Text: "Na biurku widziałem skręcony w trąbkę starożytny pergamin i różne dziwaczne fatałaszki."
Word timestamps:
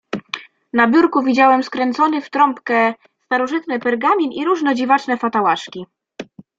"Na 0.73 0.87
biurku 0.87 1.23
widziałem 1.23 1.63
skręcony 1.63 2.21
w 2.21 2.29
trąbkę 2.29 2.93
starożytny 3.25 3.79
pergamin 3.79 4.31
i 4.31 4.45
różne 4.45 4.75
dziwaczne 4.75 5.17
fatałaszki." 5.17 5.85